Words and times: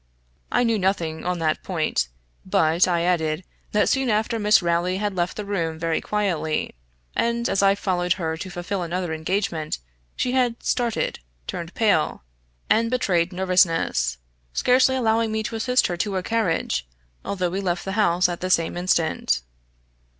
I 0.51 0.63
knew 0.63 0.79
nothing 0.79 1.23
on 1.25 1.37
that 1.37 1.61
point. 1.61 2.07
But, 2.43 2.87
I 2.87 3.01
added, 3.03 3.43
that 3.71 3.87
soon 3.87 4.09
after 4.09 4.39
Miss 4.39 4.63
Rowley 4.63 4.97
had 4.97 5.15
left 5.15 5.37
the 5.37 5.45
room 5.45 5.77
very 5.77 6.01
quietly; 6.01 6.73
and 7.15 7.47
as 7.47 7.61
I 7.61 7.75
followed 7.75 8.13
her 8.13 8.35
to 8.35 8.49
fulfill 8.49 8.81
another 8.81 9.13
engagement, 9.13 9.77
she 10.15 10.31
had 10.31 10.63
started, 10.63 11.19
turned 11.45 11.75
pale, 11.75 12.23
and 12.67 12.89
betrayed 12.89 13.31
much 13.31 13.37
nervousness, 13.37 14.17
scarcely 14.53 14.95
allowing 14.95 15.31
me 15.31 15.43
to 15.43 15.55
assist 15.55 15.85
her 15.85 15.97
to 15.97 16.13
her 16.13 16.23
carriage, 16.23 16.87
although 17.23 17.51
we 17.51 17.61
left 17.61 17.85
the 17.85 17.91
house 17.91 18.27
at 18.27 18.41
the 18.41 18.49
same 18.49 18.77
instant. 18.77 19.43